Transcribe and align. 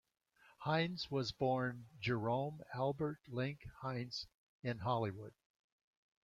Hines 0.61 1.11
was 1.11 1.31
born 1.31 1.85
Jerome 1.99 2.61
Albert 2.73 3.19
Link 3.27 3.61
Heinz 3.83 4.25
in 4.63 4.79
Hollywood. 4.79 5.35